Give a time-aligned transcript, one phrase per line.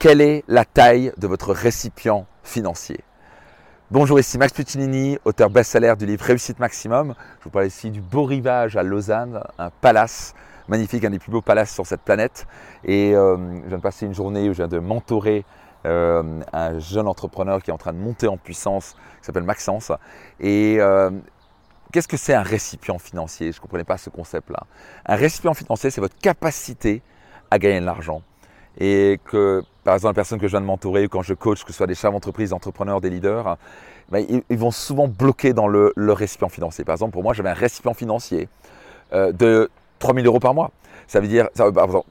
[0.00, 3.00] quelle est la taille de votre récipient financier?
[3.90, 7.14] Bonjour, ici Max Puccinini, auteur best-seller du livre Réussite Maximum.
[7.40, 10.32] Je vous parle ici du beau rivage à Lausanne, un palace
[10.68, 12.46] magnifique, un des plus beaux palaces sur cette planète.
[12.82, 15.44] Et euh, je viens de passer une journée où je viens de mentorer
[15.84, 19.92] euh, un jeune entrepreneur qui est en train de monter en puissance, qui s'appelle Maxence.
[20.40, 21.10] Et euh,
[21.92, 23.52] qu'est-ce que c'est un récipient financier?
[23.52, 24.62] Je ne comprenais pas ce concept-là.
[25.04, 27.02] Un récipient financier, c'est votre capacité
[27.50, 28.22] à gagner de l'argent
[28.78, 31.72] et que, par exemple, la personne que je viens de mentorer, quand je coach, que
[31.72, 33.56] ce soit des chefs d'entreprise, entrepreneurs, des leaders,
[34.08, 36.84] ben, ils, vont souvent bloquer dans le, récipient financier.
[36.84, 38.48] Par exemple, pour moi, j'avais un récipient financier
[39.12, 39.68] euh, de
[39.98, 40.70] 3 000 euros par mois.
[41.08, 41.48] Ça veut dire,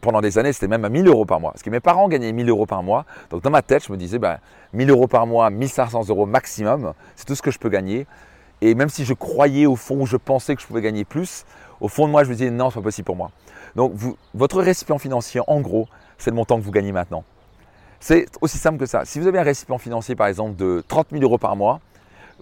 [0.02, 1.52] pendant des années, c'était même à 1000 euros par mois.
[1.54, 3.06] Parce que mes parents gagnaient 1000 euros par mois.
[3.30, 4.40] Donc dans ma tête, je me disais, ben,
[4.74, 8.08] 1000 euros par mois, 1500 euros maximum, c'est tout ce que je peux gagner.
[8.60, 11.46] Et même si je croyais au fond, je pensais que je pouvais gagner plus,
[11.80, 13.32] au fond de moi, je me disais, non, ce n'est pas possible pour moi.
[13.78, 13.94] Donc
[14.34, 17.24] votre récipient financier, en gros, c'est le montant que vous gagnez maintenant.
[18.00, 19.04] C'est aussi simple que ça.
[19.04, 21.82] Si vous avez un récipient financier, par exemple, de 30 000 euros par mois,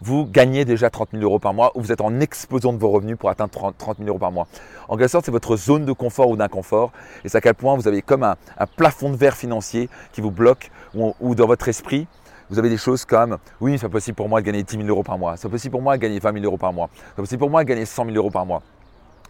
[0.02, 2.92] vous gagnez déjà 30 000 euros par mois ou vous êtes en explosion de vos
[2.92, 4.48] revenus pour atteindre 30 000 euros par mois.
[4.88, 6.92] En quelque sorte, c'est votre zone de confort ou d'inconfort
[7.26, 8.36] et c'est à quel point vous avez comme un,
[8.76, 12.08] plafond de verre financier qui vous bloque ou, dans votre esprit,
[12.52, 15.04] vous avez des choses comme oui, c'est possible pour moi de gagner 10 000 euros
[15.04, 17.40] par mois, c'est possible pour moi de gagner 20 000 euros par mois, c'est possible
[17.40, 18.62] pour moi de gagner 100 000 euros par mois.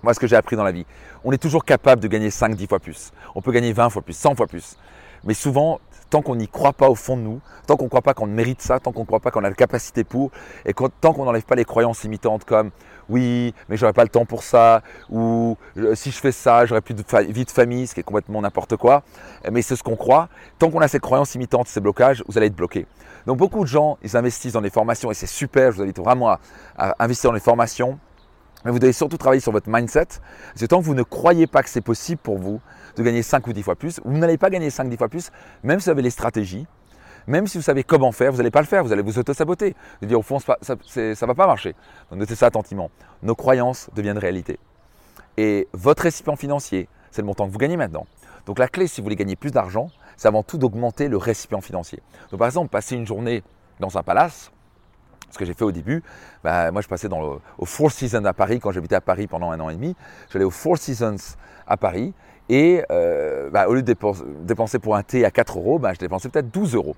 [0.04, 0.86] Moi, ce que j'ai appris dans la vie,
[1.24, 3.12] on est toujours capable de gagner 5, 10 fois plus.
[3.34, 4.78] On peut gagner 20 fois plus, 100 fois plus.
[5.24, 8.02] Mais souvent, tant qu'on n'y croit pas au fond de nous, tant qu'on ne croit
[8.02, 10.32] pas qu'on mérite ça, tant qu'on ne croit pas qu'on a la capacité pour,
[10.66, 12.72] et tant qu'on n'enlève pas les croyances limitantes comme
[13.10, 16.82] oui, mais j'aurais pas le temps pour ça, ou euh, si je fais ça, j'aurai
[16.82, 19.04] plus de vie de famille, ce qui est complètement n'importe quoi.
[19.50, 20.28] Mais c'est ce qu'on croit.
[20.60, 22.86] Tant qu'on a ces croyances limitantes, ces blocages, vous allez être bloqué.
[23.26, 25.72] Donc beaucoup de gens, ils investissent dans des formations et c'est super.
[25.72, 26.38] Je vous invite vraiment
[26.78, 28.00] à investir dans les formations
[28.66, 30.06] mais vous devez surtout travailler sur votre mindset.
[30.06, 32.62] Parce que tant que vous ne croyez pas que c'est possible pour vous
[32.96, 35.32] de gagner 5 ou 10 fois plus, vous n'allez pas gagner 5 10 fois plus,
[35.64, 36.66] même si vous avez les stratégies,
[37.28, 39.76] même si vous savez comment faire, vous n'allez pas le faire, vous allez vous auto-saboter.
[40.02, 41.76] Vous dire au fond, ça ne va pas marcher.
[42.10, 42.90] Donc notez ça attentivement.
[43.22, 44.60] Nos croyances deviennent réalité.
[45.36, 48.08] Et votre récipient financier, c'est le montant que vous gagnez maintenant.
[48.46, 51.62] Donc la clé, si vous voulez gagner plus d'argent, c'est avant tout d'augmenter le récipient
[51.62, 52.02] financier.
[52.32, 53.44] Donc par exemple, passer une journée
[53.82, 54.52] dans un palace,
[55.32, 56.04] ce que j'ai fait au début,
[56.44, 59.28] bah, moi je passais dans le, au Four Seasons à Paris quand j'habitais à Paris
[59.28, 59.96] pendant un an et demi.
[60.32, 61.18] J'allais au Four Seasons
[61.68, 62.14] à Paris
[62.50, 63.96] et euh, bah, au lieu de
[64.44, 66.96] dépenser pour un thé à 4 euros, bah, je dépensais peut-être 12 euros.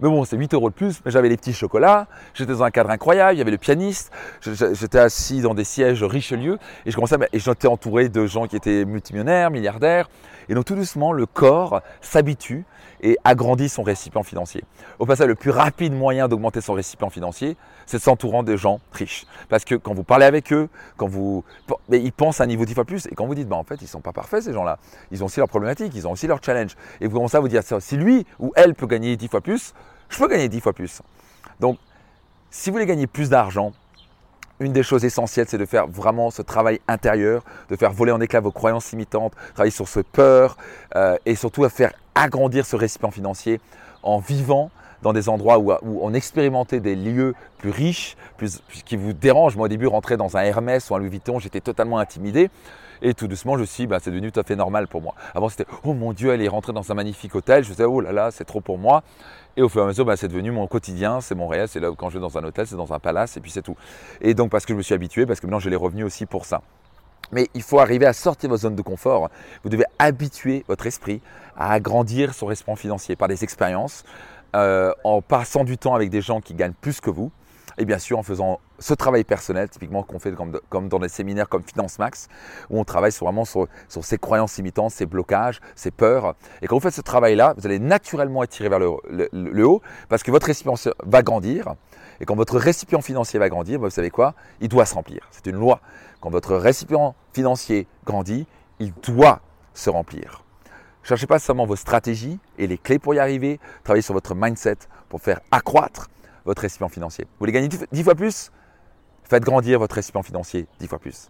[0.00, 2.70] Mais bon, c'est 8 euros de plus, mais j'avais les petits chocolats, j'étais dans un
[2.70, 4.10] cadre incroyable, il y avait le pianiste,
[4.40, 8.56] j'étais assis dans des sièges Richelieu, et je commençais et j'étais entouré de gens qui
[8.56, 10.08] étaient multimillionnaires, milliardaires,
[10.48, 12.64] et donc tout doucement, le corps s'habitue
[13.00, 14.64] et agrandit son récipient financier.
[14.98, 17.56] Au passage, le plus rapide moyen d'augmenter son récipient financier,
[17.86, 19.26] c'est s'entourant de gens riches.
[19.48, 21.44] Parce que quand vous parlez avec eux, quand vous,
[21.90, 23.76] ils pensent à un niveau 10 fois plus, et quand vous dites, bah, en fait,
[23.80, 24.78] ils ne sont pas parfaits ces gens-là,
[25.10, 27.48] ils ont aussi leurs problématiques, ils ont aussi leurs challenges, et vous commencez à vous
[27.48, 29.74] dire, si lui ou elle peut gagner 10 fois plus,
[30.08, 31.02] je peux gagner 10 fois plus.
[31.60, 31.78] Donc,
[32.50, 33.72] si vous voulez gagner plus d'argent,
[34.60, 38.20] une des choses essentielles, c'est de faire vraiment ce travail intérieur, de faire voler en
[38.20, 40.56] éclats vos croyances limitantes, travailler sur ce peur
[40.94, 43.60] euh, et surtout à faire agrandir ce récipient financier
[44.02, 44.70] en vivant
[45.02, 49.56] dans des endroits où, on expérimentait des lieux plus riches, plus, qui vous dérangent.
[49.56, 52.50] Moi au début, rentrer dans un Hermès ou un Louis Vuitton, j'étais totalement intimidé.
[53.02, 55.02] Et tout doucement, je me suis dit, bah, c'est devenu tout à fait normal pour
[55.02, 55.14] moi.
[55.34, 57.62] Avant, c'était, oh mon Dieu, elle est rentrée dans un magnifique hôtel.
[57.64, 59.02] Je disais, oh là là, c'est trop pour moi.
[59.56, 61.68] Et au fur et à mesure, bah, c'est devenu mon quotidien, c'est mon réel.
[61.68, 63.62] C'est là quand je vais dans un hôtel, c'est dans un palace, et puis c'est
[63.62, 63.76] tout.
[64.20, 66.26] Et donc, parce que je me suis habitué, parce que maintenant, je l'ai revenu aussi
[66.26, 66.62] pour ça.
[67.32, 69.30] Mais il faut arriver à sortir de votre zone de confort.
[69.62, 71.20] Vous devez habituer votre esprit
[71.56, 74.04] à agrandir son récipient financier par des expériences,
[74.54, 77.30] euh, en passant du temps avec des gens qui gagnent plus que vous,
[77.78, 80.32] et bien sûr en faisant ce travail personnel, typiquement qu'on fait
[80.68, 82.28] comme, dans des séminaires comme Finance Max,
[82.70, 86.34] où on travaille vraiment sur, sur ses croyances limitantes, ses blocages, ses peurs.
[86.62, 88.96] Et quand vous faites ce travail-là, vous allez naturellement être vers le,
[89.32, 91.74] le, haut, parce que votre récipient va grandir.
[92.20, 94.34] Et quand votre récipient financier va grandir, vous savez quoi?
[94.60, 95.26] Il doit se remplir.
[95.30, 95.80] C'est une loi.
[96.20, 98.46] Quand votre récipient financier grandit,
[98.78, 99.40] il doit
[99.74, 100.43] se remplir.
[101.04, 104.78] Cherchez pas seulement vos stratégies et les clés pour y arriver, travaillez sur votre mindset
[105.10, 106.08] pour faire accroître
[106.46, 107.26] votre récipient financier.
[107.26, 108.50] Vous voulez gagner 10 fois plus?
[109.24, 111.28] Faites grandir votre récipient financier 10 fois plus.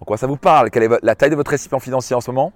[0.00, 0.70] En quoi ça vous parle?
[0.70, 2.52] Quelle est la taille de votre récipient financier en ce moment?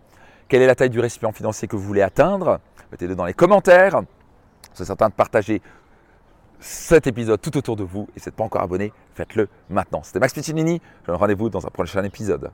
[0.49, 2.61] Quelle est la taille du récipient financier que vous voulez atteindre?
[2.93, 4.01] Mettez-le dans les commentaires.
[4.75, 5.61] C'est certain de partager
[6.61, 10.03] cet épisode tout autour de vous et si vous n'êtes pas encore abonné, faites-le maintenant.
[10.05, 12.51] C'était Max Piccinini, je vous donne rendez-vous dans un prochain épisode.